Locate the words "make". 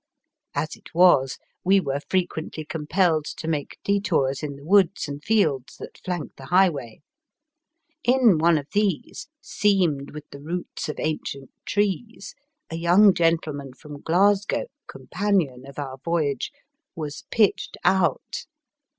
3.47-3.77